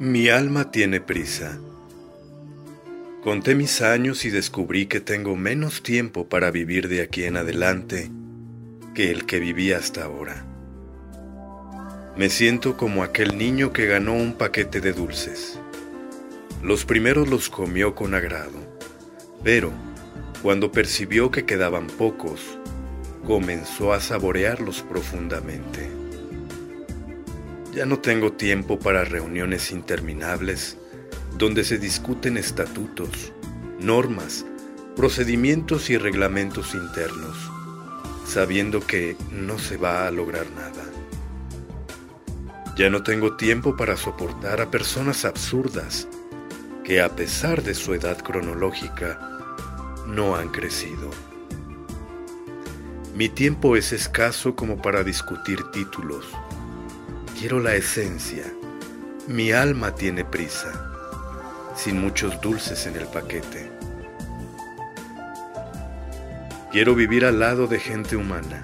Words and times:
Mi 0.00 0.30
alma 0.30 0.70
tiene 0.70 0.98
prisa. 1.02 1.58
Conté 3.22 3.54
mis 3.54 3.82
años 3.82 4.24
y 4.24 4.30
descubrí 4.30 4.86
que 4.86 5.00
tengo 5.00 5.36
menos 5.36 5.82
tiempo 5.82 6.26
para 6.26 6.50
vivir 6.50 6.88
de 6.88 7.02
aquí 7.02 7.24
en 7.24 7.36
adelante 7.36 8.10
que 8.94 9.10
el 9.10 9.26
que 9.26 9.38
viví 9.40 9.74
hasta 9.74 10.04
ahora. 10.04 10.46
Me 12.16 12.30
siento 12.30 12.78
como 12.78 13.02
aquel 13.02 13.36
niño 13.36 13.74
que 13.74 13.84
ganó 13.84 14.14
un 14.14 14.32
paquete 14.32 14.80
de 14.80 14.94
dulces. 14.94 15.58
Los 16.62 16.86
primeros 16.86 17.28
los 17.28 17.50
comió 17.50 17.94
con 17.94 18.14
agrado, 18.14 18.78
pero 19.44 19.70
cuando 20.40 20.72
percibió 20.72 21.30
que 21.30 21.44
quedaban 21.44 21.88
pocos, 21.88 22.40
comenzó 23.26 23.92
a 23.92 24.00
saborearlos 24.00 24.80
profundamente. 24.80 25.99
Ya 27.72 27.86
no 27.86 28.00
tengo 28.00 28.32
tiempo 28.32 28.80
para 28.80 29.04
reuniones 29.04 29.70
interminables 29.70 30.76
donde 31.38 31.62
se 31.62 31.78
discuten 31.78 32.36
estatutos, 32.36 33.32
normas, 33.78 34.44
procedimientos 34.96 35.88
y 35.88 35.96
reglamentos 35.96 36.74
internos, 36.74 37.36
sabiendo 38.26 38.80
que 38.80 39.16
no 39.30 39.58
se 39.60 39.76
va 39.76 40.08
a 40.08 40.10
lograr 40.10 40.46
nada. 40.50 40.82
Ya 42.76 42.90
no 42.90 43.04
tengo 43.04 43.36
tiempo 43.36 43.76
para 43.76 43.96
soportar 43.96 44.60
a 44.60 44.70
personas 44.70 45.24
absurdas 45.24 46.08
que 46.82 47.00
a 47.00 47.14
pesar 47.14 47.62
de 47.62 47.74
su 47.74 47.94
edad 47.94 48.18
cronológica 48.18 49.20
no 50.08 50.34
han 50.34 50.48
crecido. 50.48 51.08
Mi 53.14 53.28
tiempo 53.28 53.76
es 53.76 53.92
escaso 53.92 54.56
como 54.56 54.82
para 54.82 55.04
discutir 55.04 55.62
títulos. 55.70 56.26
Quiero 57.40 57.58
la 57.58 57.74
esencia. 57.74 58.44
Mi 59.26 59.50
alma 59.50 59.94
tiene 59.94 60.26
prisa 60.26 60.92
sin 61.74 61.98
muchos 61.98 62.38
dulces 62.42 62.86
en 62.86 62.96
el 62.96 63.06
paquete. 63.06 63.70
Quiero 66.70 66.94
vivir 66.94 67.24
al 67.24 67.40
lado 67.40 67.66
de 67.66 67.80
gente 67.80 68.14
humana, 68.14 68.62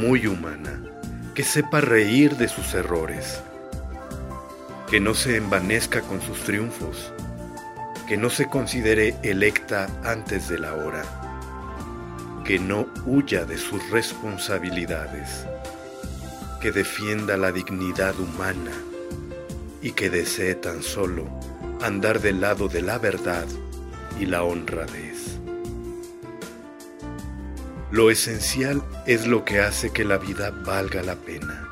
muy 0.00 0.26
humana, 0.26 0.80
que 1.34 1.42
sepa 1.42 1.82
reír 1.82 2.38
de 2.38 2.48
sus 2.48 2.72
errores, 2.72 3.42
que 4.88 5.00
no 5.00 5.12
se 5.12 5.36
envanezca 5.36 6.00
con 6.00 6.22
sus 6.22 6.40
triunfos, 6.44 7.12
que 8.08 8.16
no 8.16 8.30
se 8.30 8.46
considere 8.46 9.16
electa 9.22 9.86
antes 10.02 10.48
de 10.48 10.58
la 10.58 10.72
hora, 10.76 11.02
que 12.46 12.58
no 12.58 12.86
huya 13.04 13.44
de 13.44 13.58
sus 13.58 13.90
responsabilidades, 13.90 15.44
que 16.60 16.72
defienda 16.72 17.36
la 17.36 17.52
dignidad 17.52 18.18
humana 18.18 18.72
y 19.80 19.92
que 19.92 20.10
desee 20.10 20.54
tan 20.54 20.82
solo 20.82 21.28
andar 21.80 22.20
del 22.20 22.40
lado 22.40 22.68
de 22.68 22.82
la 22.82 22.98
verdad 22.98 23.46
y 24.18 24.26
la 24.26 24.42
honradez. 24.42 25.38
Lo 27.90 28.10
esencial 28.10 28.82
es 29.06 29.26
lo 29.26 29.44
que 29.44 29.60
hace 29.60 29.92
que 29.92 30.04
la 30.04 30.18
vida 30.18 30.50
valga 30.50 31.02
la 31.02 31.16
pena. 31.16 31.67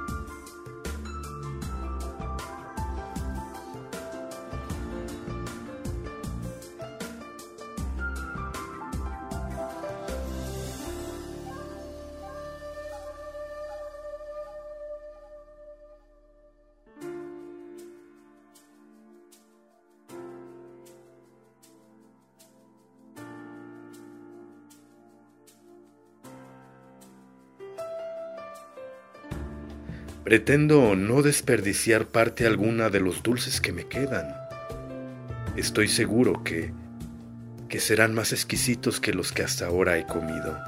Pretendo 30.27 30.97
no 30.97 31.23
desperdiciar 31.23 32.09
parte 32.09 32.49
alguna 32.49 32.91
de 32.91 32.99
los 32.99 33.23
dulces 33.23 33.61
que 33.61 33.73
me 33.73 33.87
quedan. 33.87 34.27
Estoy 35.55 35.87
seguro 35.87 36.43
que, 36.43 36.73
que 37.69 37.79
serán 37.79 38.13
más 38.13 38.33
exquisitos 38.33 38.99
que 38.99 39.15
los 39.15 39.31
que 39.31 39.45
hasta 39.45 39.67
ahora 39.67 39.99
he 39.99 40.05
comido. 40.05 40.59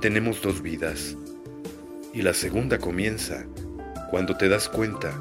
Tenemos 0.00 0.40
dos 0.40 0.62
vidas 0.62 1.16
y 2.14 2.22
la 2.22 2.34
segunda 2.34 2.78
comienza 2.78 3.44
cuando 4.12 4.36
te 4.36 4.48
das 4.48 4.68
cuenta 4.68 5.12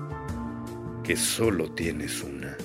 que 1.03 1.15
solo 1.15 1.71
tienes 1.71 2.21
una. 2.21 2.55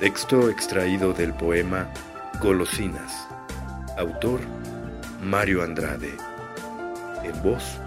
Texto 0.00 0.50
extraído 0.50 1.14
del 1.14 1.32
poema 1.32 1.90
Golosinas 2.42 3.26
Autor 3.96 4.40
Mario 5.22 5.62
Andrade. 5.62 6.16
En 7.22 7.42
voz 7.44 7.78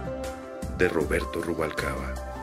de 0.77 0.87
Roberto 0.87 1.41
Rubalcaba. 1.41 2.36